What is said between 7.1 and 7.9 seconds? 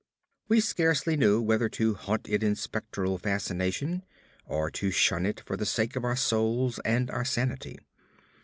our sanity.